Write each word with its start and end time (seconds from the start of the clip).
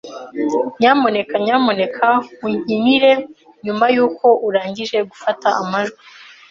Nyamuneka 0.79 1.33
nyamuneka 1.45 2.07
unkinire 2.45 3.11
nyuma 3.65 3.85
yuko 3.95 4.27
urangije 4.47 4.97
gufata 5.09 5.47
amajwi. 5.61 6.01